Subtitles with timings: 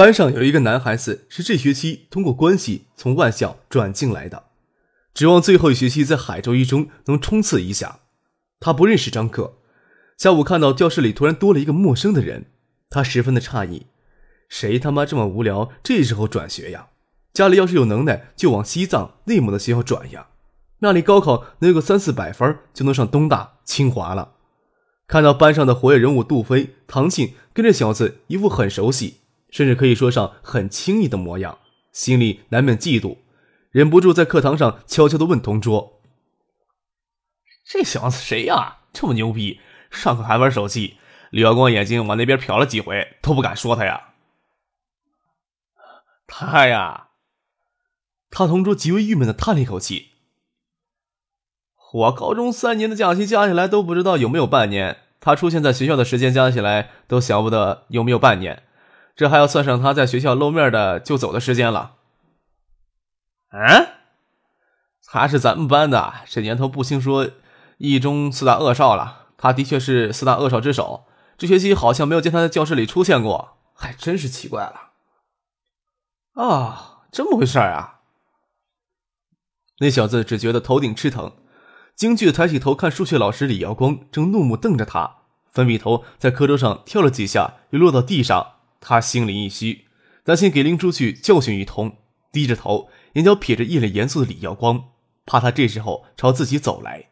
[0.00, 4.44] 班上有一个男孩子是这学期通过关系从外校转进来的，
[5.12, 7.98] 指望最后一学期在海州一中能冲刺一下。
[8.60, 9.58] 他不认识张克，
[10.16, 12.46] 下午看到教室里突然多了一个陌生的人，
[12.88, 13.88] 他十分的诧异：
[14.48, 16.86] 谁他妈这么无聊，这时候转学呀？
[17.34, 20.28] 家里要是有能耐，就往西藏、内蒙的学校转呀，
[20.78, 24.36] 那里高考能有个三四百分就能上东大、清华了。
[25.06, 29.19] 看到班上的活跃人物杜飞、唐静跟这小子一副很熟悉。
[29.50, 31.58] 甚至可以说上很轻易的模样，
[31.92, 33.18] 心里难免嫉妒，
[33.70, 36.00] 忍不住在课堂上悄悄的问同桌
[37.66, 38.78] ：“这小子谁呀？
[38.92, 40.96] 这么牛逼，上课还玩手机？
[41.30, 44.14] 李耀光眼睛往那边瞟了几回，都不敢说他呀。”
[46.26, 47.08] 他呀，
[48.30, 50.10] 他同桌极为郁闷的叹了一口气
[51.92, 58.62] ：“我高中三年的假期加起来都不知道有没有半年，他出现在学校的时间加起来都晓不得有没有半年。”
[59.20, 61.96] 这还要算上他在学校露面的就走的时间了。
[63.50, 63.88] 嗯，
[65.08, 67.28] 他是咱们班的，这年头不兴说
[67.76, 71.04] 一中四大恶少了，他的确是四大恶少之首。
[71.36, 74.92] 这学期好像没有见他在教室里出现过，还真是奇怪了。
[76.42, 78.00] 啊，这么回事啊！
[79.80, 81.34] 那小子只觉得头顶吃疼，
[81.94, 85.16] 惊惧的抬起头看数学老师李耀光正怒目瞪着他，
[85.52, 88.54] 粉笔头在课桌上跳了几下，又落到地上。
[88.80, 89.84] 他心里一虚，
[90.24, 91.98] 担心给拎出去教训一通，
[92.32, 94.90] 低着头，眼角瞥着一脸严肃的李耀光，
[95.26, 97.10] 怕他这时候朝自己走来。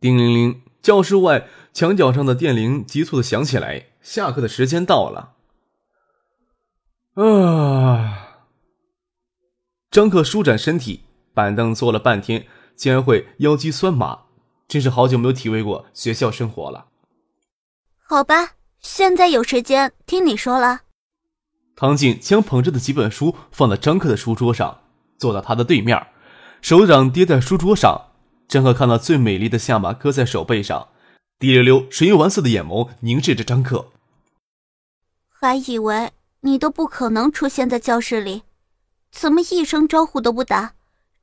[0.00, 5.34] 叮铃铃，教室外墙角上的电铃急促的响起来，下课的时间到了。
[7.14, 8.46] 啊！
[9.90, 14.26] 张克舒展身体，板凳坐了半天，竟然会腰肌酸麻，
[14.68, 16.88] 真是好久没有体味过学校生活了。
[18.06, 18.57] 好吧。
[18.80, 20.82] 现在有时间听你说了。
[21.76, 24.80] 唐静将捧着的几本书放在张克的书桌上，
[25.16, 26.06] 坐到他的对面，
[26.60, 28.06] 手掌跌在书桌上。
[28.48, 30.88] 张克看到最美丽的下巴搁在手背上，
[31.38, 33.88] 滴溜溜水银丸色的眼眸凝视着张克。
[35.28, 36.10] 还以为
[36.40, 38.42] 你都不可能出现在教室里，
[39.12, 40.74] 怎么一声招呼都不打，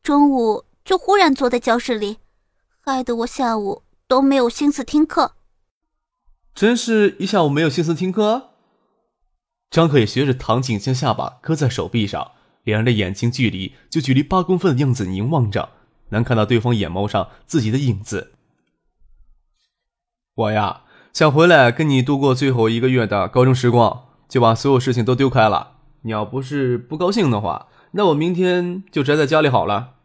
[0.03, 2.19] 中午就忽然坐在教室里，
[2.79, 5.33] 害得我下午都没有心思听课。
[6.55, 8.51] 真是一下午没有心思听课。
[9.69, 12.31] 张可也学着唐景将下巴搁在手臂上，
[12.63, 15.71] 两人的眼睛距离就距离八公分的样子凝望着，
[16.09, 18.31] 能看到对方眼眸上自己的影子。
[20.33, 25.73] 我呀，想回来跟你度过最后一个月的高中时光，就把所有事情都丢开了。
[26.03, 29.95] 你要不是不高兴的话，那我明天就宅在家里好了。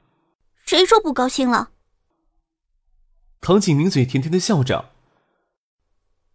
[0.66, 1.70] 谁说不高兴了？
[3.40, 4.86] 唐景抿嘴甜甜的笑着。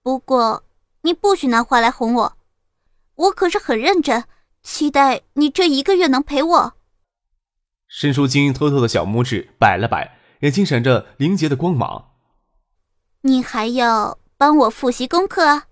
[0.05, 0.63] 不过，
[1.01, 2.37] 你不许拿话来哄我，
[3.15, 4.25] 我可是很认真，
[4.61, 6.73] 期待你这一个月能陪我。
[7.87, 12.11] 伸出晶莹透透的小拇指摆了摆，眼睛闪着灵洁的光芒。
[13.21, 15.63] 你还要帮我复习功课，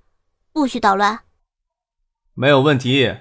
[0.52, 1.26] 不许捣乱。
[2.34, 3.16] 没有问题。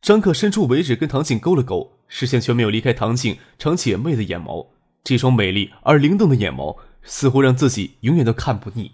[0.00, 4.68] 张克伸出尾指跟唐静勾了勾，视线却没有离开唐静长且媚的眼眸，
[5.02, 8.90] 这双美丽而灵动的眼眸，似乎让自己永远都看不腻。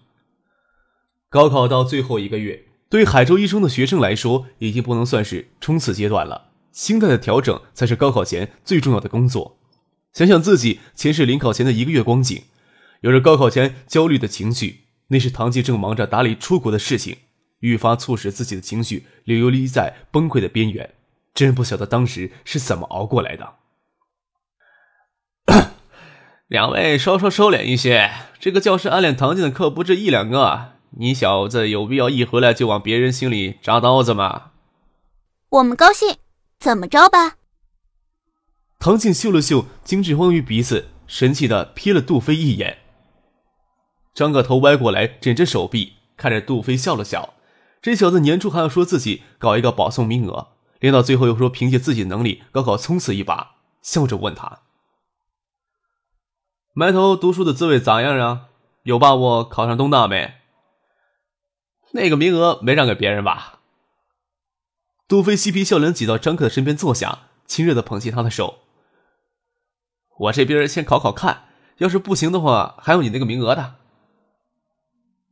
[1.30, 6.48] 高考到最后一个月，对海州一中的学生来说，已经不能算是冲刺阶段了。
[6.72, 9.56] 心态的调整才是高考前最重要的工作。
[10.12, 12.42] 想想自己前世临考前的一个月光景，
[13.02, 14.80] 有着高考前焦虑的情绪。
[15.06, 17.19] 那时唐季正忙着打理出国的事情，
[17.60, 20.94] 愈发促使自己的情绪流游离在崩溃的边缘。
[21.32, 23.55] 真不晓得当时是怎么熬过来的。
[26.49, 28.10] 两位稍稍收敛一些，
[28.40, 30.80] 这个教室暗恋唐静的课不止一两个。
[30.92, 34.50] 你小子有必要一回来就往别人心里扎刀子吗？
[35.50, 36.16] 我们高兴，
[36.58, 37.37] 怎么着吧？
[38.78, 42.78] 唐静嗅了嗅精致丰腴鼻子，神气的瞥了杜飞一眼。
[44.14, 47.34] 张个头歪过来枕着手臂，看着杜飞笑了笑。
[47.81, 50.48] 这小子年初还要说自己搞一个保送名额，
[50.81, 54.62] 连到最后又说凭借自己能力高考冲刺一把，笑着问他
[56.75, 58.48] ：“埋头读书的滋味咋样啊？
[58.82, 60.34] 有把握考上东大没？”
[61.92, 63.60] 那个名额没让给别人吧？
[65.08, 68.60] 杜飞嬉皮笑脸挤到张克的身边坐下，亲热的捧起他的手。
[70.19, 71.48] 我这边先考考看，
[71.78, 73.75] 要是不行的话，还有你那个名额的。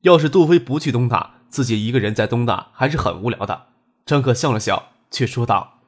[0.01, 3.67] 要是杜飞不去东大，自己一个人在东大还是很无聊的。
[4.05, 5.81] 张克笑了笑，却说道：“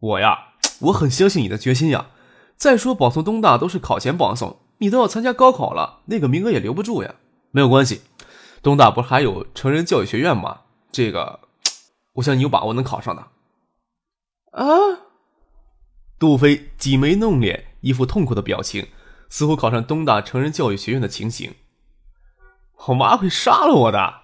[0.00, 2.06] 我呀，我很相信你的决心呀。
[2.56, 7.16] 再说保送东大都是考前保送，你都要参加高考了，那个名额也留不住呀。
[7.50, 8.02] 没有关系，
[8.64, 10.62] 东大不是还有成人教育学院吗？
[10.90, 11.40] 这个，
[12.14, 13.28] 我想你有把握能考上的。”
[14.52, 14.64] 啊！
[16.18, 18.88] 杜飞挤眉弄脸，一副痛苦的表情，
[19.28, 21.54] 似乎考上东大成人教育学院的情形。
[22.86, 24.22] 我妈会杀了我的。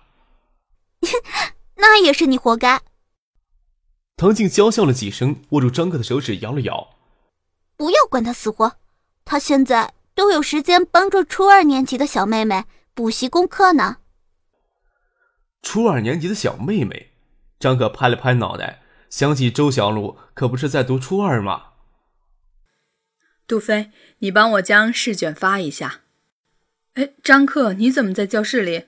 [1.76, 2.80] 那也是你活该。
[4.16, 6.96] 唐静娇笑了几声，握住张克的手指摇了摇。
[7.76, 8.72] 不要管他死活，
[9.26, 12.64] 他现在都有时间帮助初二年级的小妹妹
[12.94, 13.98] 补习功课呢。
[15.62, 17.10] 初二年级的小妹妹，
[17.58, 21.64] 张可拍了拍脑袋，想起周小璐可不是在读初二吗？
[23.46, 26.02] 杜飞，你帮我将试卷发一下。
[26.94, 28.84] 哎，张克，你怎么在教室里？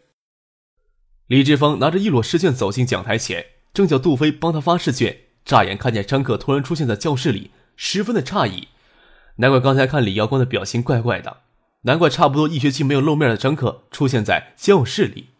[1.26, 5.20] 李志峰拿着一摞试卷走进讲台前，正叫杜飞帮他发试卷。
[5.44, 8.68] 乍眼看见张克突然出现在教室里，十分的诧异。
[9.36, 11.38] 难怪刚才看李耀光的表情怪怪的，
[11.82, 15.30] 难怪差不多一学期没有露面的张克出现在教室里。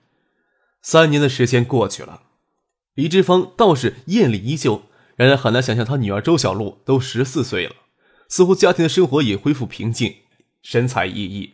[0.83, 2.23] 三年的时间过去了，
[2.95, 4.83] 李志峰倒是艳丽依旧，
[5.17, 7.77] 让人很难想象他女儿周小璐都十四岁了，
[8.29, 10.17] 似乎家庭的生活也恢复平静，
[10.63, 11.53] 神采奕奕。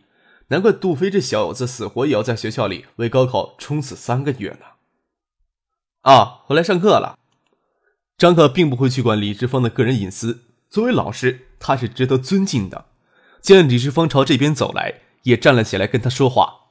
[0.48, 4.66] 难怪杜飞这小子死活也要在学校里为高考冲刺三个月呢。
[6.00, 7.18] 啊，回来上课了。
[8.16, 12.86] 张可并不会去管李志峰的个人隐私，作为老师，他是值得尊敬的。
[13.42, 16.70] 见李志峰朝这边走来，也站了起来跟他说话。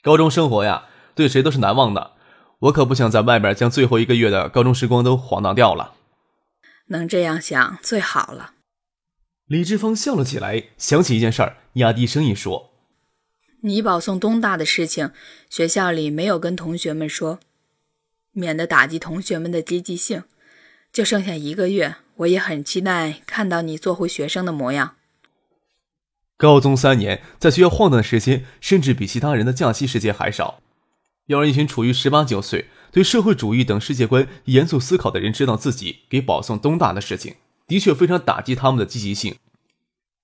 [0.00, 2.12] 高中生活呀，对谁都是难忘的。
[2.60, 5.94] 我可不想在外面将最后一个月的高中时光都晃荡掉了。
[6.86, 8.54] 能这样想最好了。
[9.46, 12.70] 李志峰笑了起来，想起一件事儿，压低声音说
[13.62, 15.10] ：“你保送东大的事情，
[15.50, 17.40] 学校里没有跟同学们说，
[18.30, 20.22] 免得打击同学们的积极性。
[20.92, 24.96] 就剩下一个月，我也很期待看到你做回学生的模样。
[26.36, 30.60] 高中三年在学校晃荡的时间，甚至比其他人的假期时间还少。
[31.26, 37.36] 要让一群处于十八九岁、对社会主义等世界观严肃思考的人知道自己给保送东大的事情。”
[37.68, 39.36] 的确非常打击他们的积极性。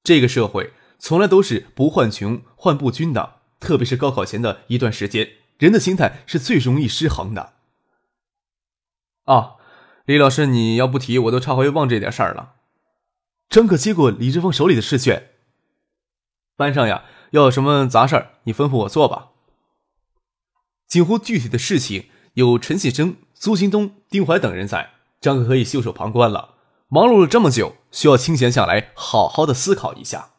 [0.03, 7.55] 这个社会从来都是不患穷患不均的，特别是高考前的一段时间，人的心态是最容易失衡的。
[9.25, 9.55] 啊，
[10.05, 12.55] 李老师，你要不提，我都差回忘这点事儿了。
[13.49, 15.31] 张可接过李志峰手里的试卷，
[16.55, 19.31] 班上呀，要有什么杂事儿，你吩咐我做吧。
[20.89, 26.55] 近乎具体的事情，有陈启生、苏新东、丁怀等人在，张可可以袖手旁观了。
[26.89, 30.31] 忙碌了这么久，需要清闲下来，好好的思考一下。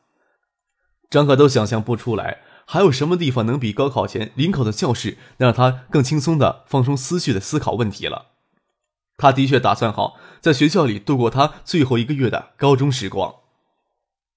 [1.08, 8.30] 张可都想象不出来，还有什么地方能比高考前临考的教室，能让他更轻松的放松思绪的思考问题了。
[9.18, 13.36] 他的确打算好在学校里度过他最后一个月的高中时光。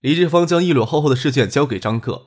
[0.01, 2.27] 李志峰将一摞厚厚的试卷交给张克，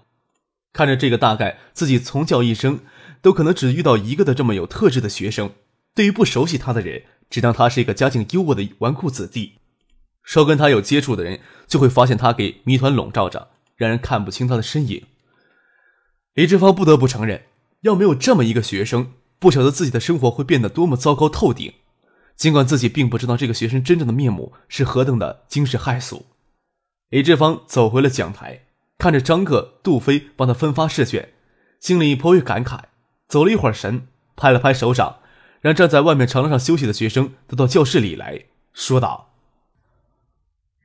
[0.74, 2.80] 看着这个大概自己从教一生
[3.22, 5.52] 都可能只遇到一个的这么有特质的学生，
[5.94, 9.54] 对于不熟悉他的人，只当他是一个家境优渥的纨绔子弟。
[10.24, 15.04] 稍跟他有接触的人，就会发现他给谜团笼罩着，让人看不清他的身影。
[16.34, 17.44] 李志芳不得不承认，
[17.82, 21.72] 要没有这么一个学生，不晓得自己的生活会变得多么糟糕透顶。
[22.36, 26.26] 尽管自己并不知道这个学生真正的面目是何等的惊世骇俗。
[27.10, 28.66] 李志芳走回了讲台，
[28.98, 31.30] 看着张克、杜飞帮他分发试卷，
[31.80, 32.80] 心里颇为感慨。
[33.28, 35.20] 走了一会儿神，拍了拍手掌，
[35.62, 39.34] 让站在外面长廊上休息的学生都到教室里来说道。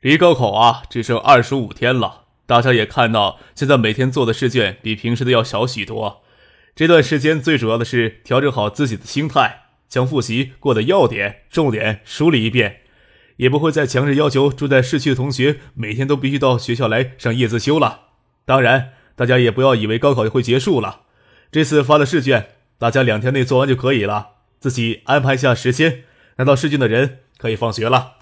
[0.00, 2.24] 离高考啊，只剩二十五天了。
[2.46, 6.22] 大家也看到，现在每天做的试卷比平时的要少许多。
[6.74, 12.80] 这段时间最主要的是调整好自己的心态，将复习过的要点、重点梳理一遍，
[13.36, 18.08] 也不会再强制要求住在市区的同学每天都必须到学校来上夜自修了。
[18.44, 21.02] 当然，大家也不要以为高考就会结束了。
[21.50, 24.36] 这次发的试卷，大家两天内做完就可以了。
[24.60, 26.04] 自己安排一下时间，
[26.36, 28.18] 拿到试卷的人可以放学了。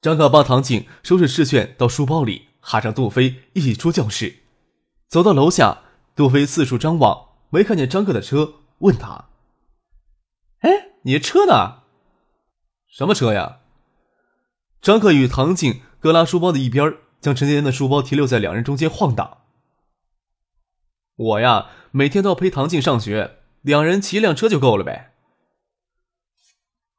[0.00, 4.40] 张克帮唐静收拾试卷到书包里，喊上杜飞一起出教室。
[5.06, 5.82] 走到楼下，
[6.16, 9.26] 杜飞四处张望，没看见张克的车，问他
[10.60, 11.82] ：“哎，你的车呢？
[12.88, 13.60] 什么车呀？”
[14.82, 19.38] 张克与唐静各拉书包的一边，将陈建的书包提溜在两人中间晃荡。
[21.14, 25.12] 我呀，每天都要陪唐静上学，两人骑一辆车就够了呗。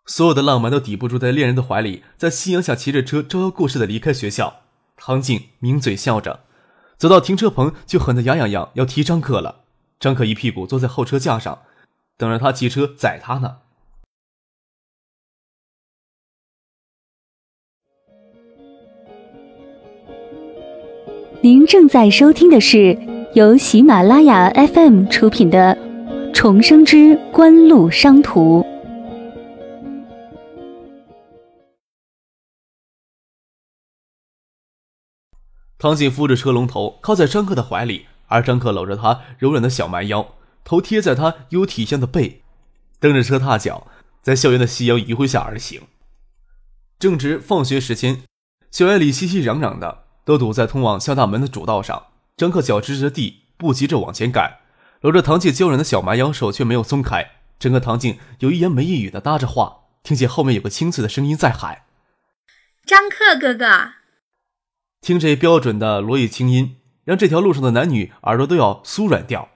[0.06, 4.62] 所有的浪漫都抵不住在恋人的怀里，在夕阳下骑着车招摇过市的离开学校。
[4.96, 6.42] 唐静抿嘴笑着，
[6.96, 9.64] 走到停车棚就狠得牙痒痒，要踢张克了。
[10.00, 11.64] 张克一屁股坐在后车架上，
[12.16, 13.58] 等着他骑车载他呢。
[21.42, 22.98] 您正在收听的是
[23.34, 25.76] 由喜马拉雅 FM 出品的
[26.34, 28.62] 《重生之官路商途》。
[35.80, 42.44] 唐锦扶着车龙头靠在张克的怀里，而张克搂着他柔软的小蛮腰，头贴在他有体香的背，
[43.00, 43.88] 蹬着车踏脚，
[44.22, 45.82] 在校园的夕阳余晖下而行。
[47.00, 48.22] 正值放学时间，
[48.70, 50.04] 校园里熙熙攘攘的。
[50.26, 52.02] 都堵在通往校大门的主道上。
[52.36, 54.60] 张克脚支着地，不急着往前赶，
[55.02, 57.32] 搂着唐静娇软的小蛮腰，手却没有松开。
[57.60, 61.84] 整个唐静有一言没一语的搭着话，听见后面有个清脆的声音在喊
[62.86, 63.94] ：“张克哥哥。”
[65.00, 69.50] 听这标准的罗语清音，让这条路上的男女耳朵都要酥软掉。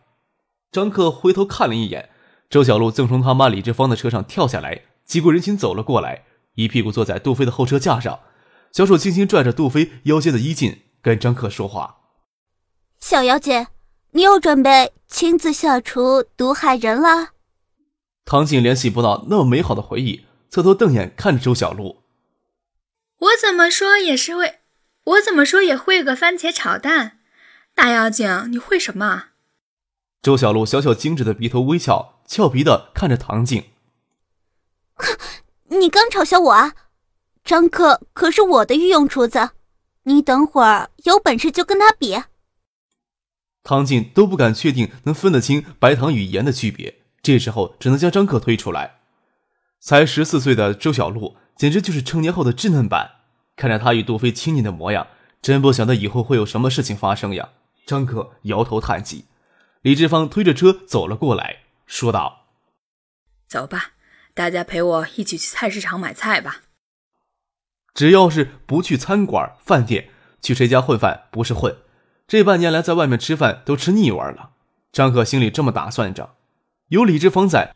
[0.72, 2.10] 张克回头看了一眼，
[2.50, 6.24] 周小璐正从他妈李志芳的车上跳下来，挤过人群走了过来，
[6.56, 8.20] 一屁股坐在杜飞的后车架上。
[8.72, 11.96] 小手轻轻拽着杜飞腰间的衣襟，跟张克说话
[13.00, 13.68] ：“小妖姐，
[14.12, 17.30] 你又准备亲自下厨毒害人了？”
[18.26, 22.04] 唐静联系不到那么美好的回忆，侧头瞪眼看着周小璐
[23.20, 24.60] ：“我怎么说也是会，
[25.06, 27.20] 我怎么说也会个番茄炒蛋。
[27.74, 29.28] 大妖精，你会什么？”
[30.22, 33.70] 周小璐小小精致的鼻头微翘，俏皮的看着唐静
[35.70, 36.74] ：“你刚嘲笑我啊？”
[37.46, 39.52] 张克可是我的御用厨子，
[40.04, 42.22] 你等会儿有本事就跟他比。
[43.68, 49.00] 唐静都不敢确定能分得清白糖与盐的区别，这时候只能将张克推出来。
[49.82, 53.16] 才十四岁的周小璐简直就是成年后的稚嫩版，
[53.58, 55.08] 看着他与杜飞亲昵的模样，
[55.42, 57.50] 真不晓得以后会有什么事情发生呀。
[57.86, 59.26] 张克摇头叹气。
[59.82, 62.48] 李志芳推着车走了过来，说道
[63.50, 63.92] ：“走吧，
[64.34, 66.62] 大家陪我一起去菜市场买菜吧。”
[67.94, 70.10] 只要是不去餐馆、饭店，
[70.42, 71.76] 去谁家混饭不是混？
[72.28, 74.50] 这半年来在外面吃饭都吃腻味了。
[74.92, 76.32] 张克心里这么打算着。
[76.90, 77.74] 有李志芳在，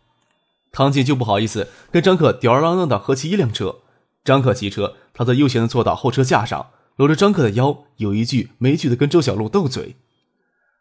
[0.72, 3.78] 唐静就不好意思跟张克吊儿郎当的合骑一辆车。
[4.26, 6.68] 张克骑车，他则悠闲的坐到后车架上，
[6.98, 9.96] 搂着张克的腰，有一句没一句的跟周小璐斗嘴。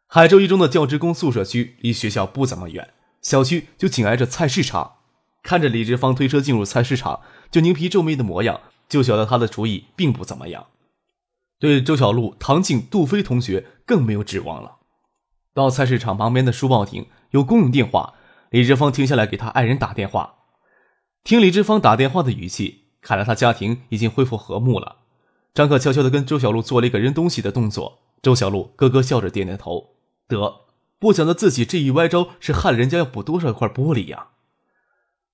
[0.06, 2.90] 海州一中的教职工宿舍区离学校不怎么远，
[3.22, 4.94] 小区就紧挨着菜市场。
[5.42, 8.60] 看着李志芳推车进入菜市场，就拧皮皱眉的模样。
[8.88, 10.66] 就晓得他的厨艺并不怎么样，
[11.60, 14.78] 对周小璐、唐静、杜飞同学更没有指望了。
[15.54, 18.14] 到菜市场旁边的书报亭有公用电话，
[18.48, 20.36] 李志芳停下来给他爱人打电话。
[21.22, 24.96] 听李志芳打电话的语气，看来他家庭已经恢复和睦了。
[25.52, 29.96] 张克悄悄地跟周小璐做了一个扔东西的动作，周小璐咯咯笑着点点头。
[30.26, 30.62] 得，
[30.98, 34.28] 不想到自己这一歪招是害了人家要补多少块玻璃呀！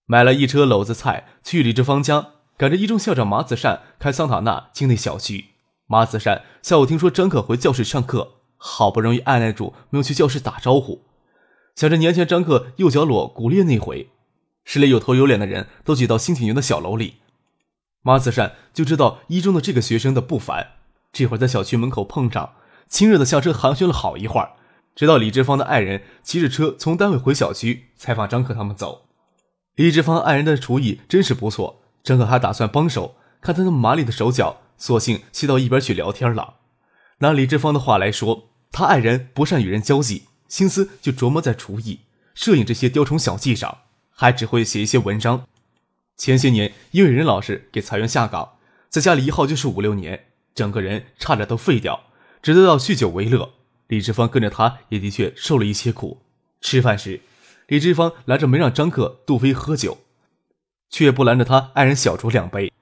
[0.06, 2.32] 买了一车篓子菜去李志芳家。
[2.58, 5.55] 赶着一中校长马子善开桑塔纳进那小区。
[5.88, 11.02] 马子善下午听说张克回教室上课，好不容易按耐住没有去教室打招呼，
[11.76, 14.10] 想着年前张克右脚裸骨裂那回，
[14.64, 17.18] 市里有头有脸的人都挤到新景园的小楼里，
[18.02, 20.72] 马子善就知道一中的这个学生的不凡。
[21.12, 22.54] 这会儿在小区门口碰上，
[22.88, 24.54] 亲热的下车寒暄了好一会儿，
[24.96, 29.02] 直到李志芳的爱人骑着车从单位回小区，采访张克他们走。
[29.76, 31.82] 李志芳爱人的厨艺真是不错。
[32.02, 36.56] 张克还打算帮手，看他那么麻利的手脚，索性吸到一边去聊天了。
[37.18, 42.00] 拿李志芳的话来说，他爱人不善与人交际，心思就琢磨在厨艺、
[42.34, 43.78] 摄影这些雕虫小技上，
[44.10, 45.46] 还只会写一些文章。
[46.16, 48.54] 前些年因为任老师给裁员下岗，
[48.88, 52.04] 在家里一耗就是五六年，整个人差点都废掉，
[52.42, 53.54] 只得到酗酒为乐。
[53.88, 56.22] 李志芳跟着他也的确受了一些苦。
[56.60, 57.20] 吃饭时，
[57.68, 59.98] 李志芳拦着没让张克、杜飞喝酒。
[60.88, 62.72] 却不拦着他爱人小酌两杯。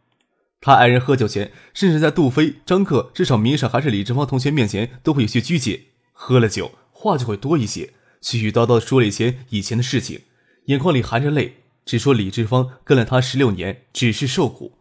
[0.67, 5.79] 他爱人喝酒前，甚至在杜飞、张克，至少名义上还是李志芳同学面前，都会有些拘谨。
[6.15, 7.93] 喝了酒，话就会多一些，
[8.23, 10.23] 絮絮叨叨说了一些以前的事情，
[10.69, 14.79] 眼眶里含着泪，只说李志芳跟了他十六年，只是受苦。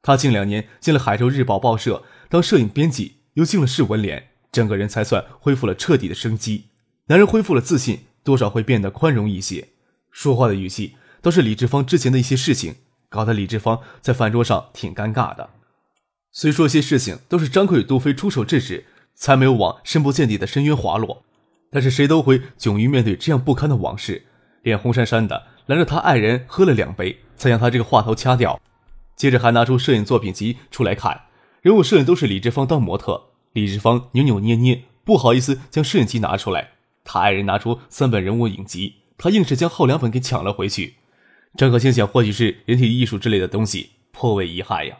[0.00, 6.68] 他近两年进了海州日报报社当摄影编辑，又进了市文联，整个人才算恢复了彻底的生机。
[7.08, 9.68] 男人恢复了自信，多少会变得宽容一些，
[10.10, 10.94] 说话的语气。
[11.20, 12.76] 都是李志芳之前的一些事情，
[13.08, 15.50] 搞得李志芳在饭桌上挺尴尬的。
[16.32, 18.84] 虽说些事情都是张克与杜飞出手制止，
[19.14, 21.22] 才没有往深不见底的深渊滑落，
[21.70, 24.26] 但是谁都会窘于面对这样不堪的往事。
[24.62, 28.60] 脸红珊珊的拦着他爱人喝了两杯，才将他这个话头掐掉。
[29.14, 31.22] 接着还拿出摄影作品集出来看，
[31.62, 33.28] 人物摄影都是李志芳当模特。
[33.52, 36.72] 李志芳扭扭捏捏，不好意思将摄影机拿出来。
[37.02, 40.96] 他爱人拿出三本人物影集，他硬是将后两本给抢了回去。
[41.56, 44.98] 张可心想，或许是人体艺术之类的东西，颇为遗憾呀。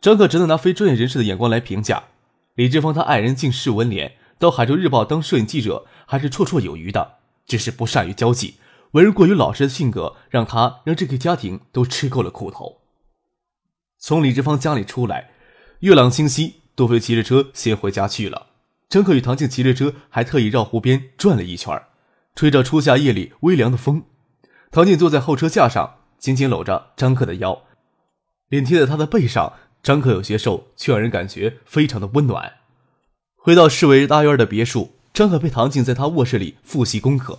[0.00, 2.04] 张可只能拿非专业人士的眼光来评价。
[2.54, 7.16] 李志芳他爱人竟是文联，到海州日报当摄影记者还是绰绰有余的，
[7.46, 8.54] 只是不善于交际，
[8.92, 12.78] 为人过于老实的性格，让他让这个家庭都吃够了苦头。
[13.98, 15.30] 从李志芳家里出来，
[15.80, 18.46] 月朗星稀，杜飞骑着车先回家去了。
[18.88, 21.80] 张可与唐静骑着车，还特意绕湖边转了一圈，
[22.34, 24.04] 吹着初夏夜里微凉的风。
[24.70, 27.62] 唐静坐在后车架上，紧紧搂着张克的腰，
[28.48, 29.54] 脸贴在他的背上。
[29.80, 32.54] 张克有些瘦，却让人感觉非常的温暖。
[33.36, 37.38] 回到市委大院的别墅，张克陪唐静在他卧室里复习功课。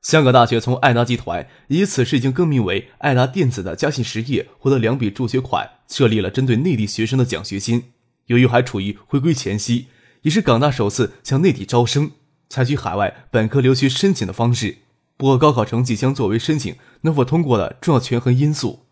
[0.00, 7.92] 香港大学从爱达集团以此事已经更名为爱达电子的嘉信实业获得两笔助学款，设立了针对内地学生的奖学金。
[8.26, 9.88] 由于还处于回归前夕，
[10.22, 12.12] 也是港大首次向内地招生，
[12.48, 14.78] 采取海外本科留学申请的方式。
[15.22, 18.86] 不过，高考成绩将作为申请能否通过的重要权衡因素。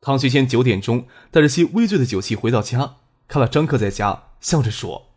[0.00, 2.96] 唐学谦九点钟带着些微醉的酒气回到家，
[3.28, 5.12] 看到张克在家，笑着说：“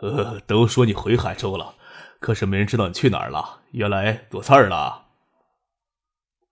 [0.00, 1.74] 呵，都说你回海州了，
[2.18, 3.60] 可是没人知道你去哪儿了。
[3.72, 5.08] 原来躲这儿了？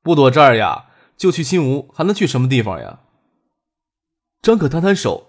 [0.03, 3.01] 不躲这儿呀，就去新吴，还能去什么地方呀？”
[4.45, 5.29] 张可摊摊手，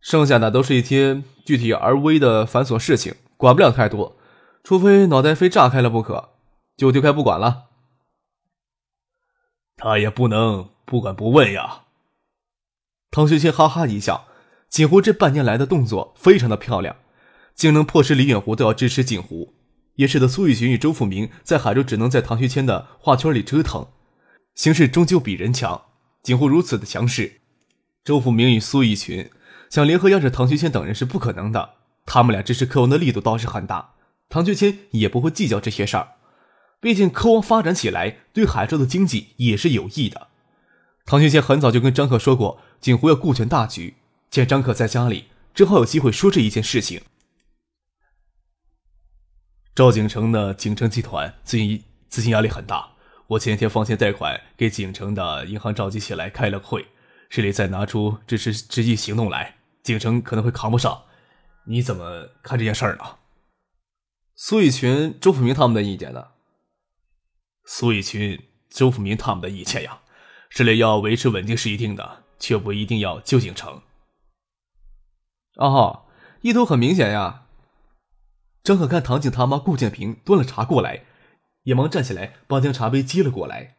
[0.00, 4.16] 剩下的都是一些具体而微的繁琐事情，管不了太多。
[4.68, 6.34] 除非脑袋非炸开了不可，
[6.76, 7.68] 就丢开不管了。
[9.78, 11.84] 他也不能不管不问呀。
[13.10, 14.28] 唐学谦哈哈一笑，
[14.68, 16.96] 锦湖这半年来的动作非常的漂亮，
[17.54, 19.54] 竟能迫使李远湖都要支持锦湖，
[19.94, 23.86] 也使得苏玉群与周富明在海州只能在唐学谦的画圈里折腾。
[24.54, 25.86] 形势终究比人强，
[26.22, 27.40] 锦湖如此的强势，
[28.04, 29.30] 周富明与苏玉群
[29.70, 31.76] 想联合压制唐学谦等人是不可能的。
[32.04, 33.94] 他们俩支持柯文的力度倒是很大。
[34.28, 36.16] 唐学谦也不会计较这些事儿，
[36.80, 40.28] 毕竟科王发展起来对海州的经济也是有益的。
[41.06, 43.94] 唐学谦很早就跟张可说过，景湖要顾全大局。
[44.30, 47.00] 见张可在家里，正好有机会说这一件事情。
[49.74, 52.90] 赵景城的景城集团最近资金压力很大，
[53.26, 56.86] 我前天放钱贷款给景城的银行召集起来开了个会，
[57.30, 61.04] 市里再拿出支持实际行动来，景城可能会扛不上。
[61.64, 63.04] 你怎么看这件事儿呢？
[64.40, 66.28] 苏以群、周富明他们的意见呢？
[67.64, 70.02] 苏以群、周富明他们的意见呀，
[70.48, 73.82] 这里要维持稳定是一定的，却不一定要救景城。
[75.56, 76.06] 哦，
[76.42, 77.46] 意图很明显呀。
[78.62, 81.04] 张可看唐静他妈顾建平端了茶过来，
[81.64, 83.74] 也忙站起来帮将茶杯接了过来。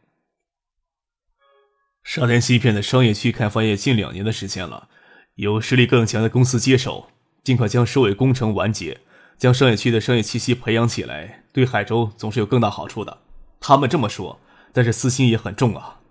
[2.04, 4.90] 沙田西片的商业区开发业近两年的时间了，
[5.36, 7.10] 有实力更强的公司接手，
[7.46, 9.00] 尽快将收尾工程完结。
[9.40, 13.20] 将商业区的商业气息培养起来，对海州总是有更大好处的。
[13.62, 14.38] 他们这么说，
[14.74, 16.02] 但是私心也很重啊。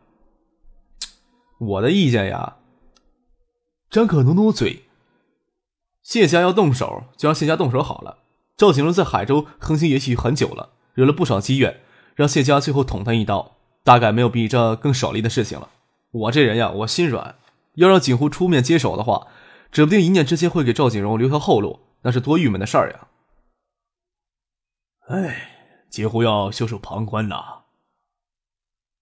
[1.58, 2.56] 我的意见呀，
[3.90, 4.84] 张可努努嘴。
[6.02, 8.20] 谢家要动手，就让谢家动手好了。
[8.56, 11.80] 赵景荣在海州横行也许很久了，惹了不少积怨，
[12.14, 15.68] 让谢家最后捅他一刀，大概没有比这更省力的事情了。
[16.12, 17.34] 我这人呀，我心软，
[17.74, 19.26] 要让景湖出面接手的话，
[19.70, 23.07] 指不定一念之间会给赵景荣留条后路，那是多郁闷的事儿呀。
[25.08, 27.62] 哎，几乎要袖手旁观呐。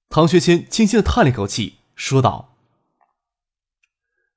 [0.09, 2.55] 唐学谦轻轻的叹了一口气，说道：“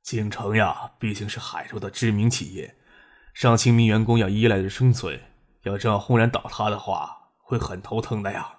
[0.02, 2.76] 景城呀，毕竟是海州的知名企业，
[3.36, 5.22] 上千名员工要依赖着生存，
[5.62, 8.56] 要这样轰然倒塌的话，会很头疼的呀。”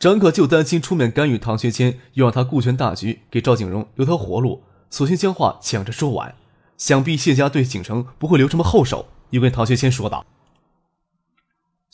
[0.00, 6.34] 张可就担心出面干预唐学谦，又让他顾全大局，给赵景荣留条活路，索性将话抢着说完。
[6.76, 10.26] 想必谢家对景城不会留什么后手，又跟唐学谦说道。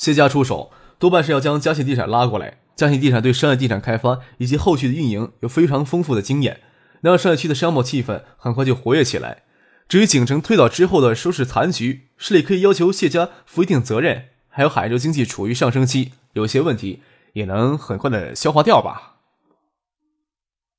[0.01, 2.61] 谢家出手多半是要将嘉信地产拉过来。
[2.75, 6.61] 嘉信地产对商业地产开发以及后续的运营有非常丰富的经验，
[7.03, 9.43] 能让商业区的商贸气氛很快就活跃起来。
[9.87, 14.29] 至于景城推倒之后的收拾残局，市里可以要求谢家负一定责任。
[14.49, 17.03] 还有海州经济处于上升期，有些问题
[17.35, 19.19] 也能很快的消化掉吧。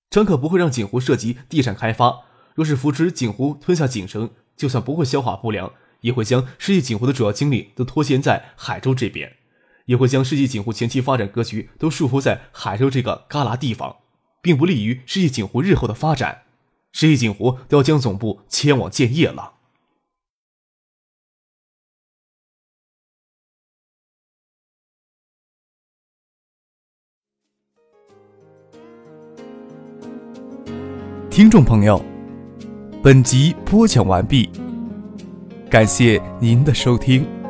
[0.09, 2.21] 张可不会让景湖涉及地产开发，
[2.55, 5.71] 若是扶持景湖吞下景城，就算不会消化不良。
[6.01, 9.41] 也会将世纪锦湖的主要精力都托欠在海州这边。
[9.85, 13.97] 也会将世纪锦湖前期发展格局都束缚在海州这个旮旯地方
[14.41, 16.43] 并不利于世纪锦湖日后的发展
[16.91, 19.53] 世纪锦湖都要将总部迁往建业了。
[31.29, 32.03] 听众朋友
[33.01, 34.49] 本集播讲完毕
[35.71, 37.40] 感谢您的收听。